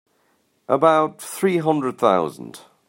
[0.67, 2.61] About three hundred thousand.